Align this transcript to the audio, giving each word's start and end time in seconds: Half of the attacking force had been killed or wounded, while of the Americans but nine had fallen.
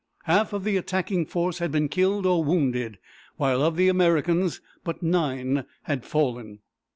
Half 0.23 0.51
of 0.51 0.63
the 0.63 0.77
attacking 0.77 1.27
force 1.27 1.59
had 1.59 1.71
been 1.71 1.87
killed 1.87 2.25
or 2.25 2.43
wounded, 2.43 2.97
while 3.37 3.61
of 3.61 3.75
the 3.75 3.87
Americans 3.87 4.59
but 4.83 5.03
nine 5.03 5.63
had 5.83 6.03
fallen. 6.05 6.61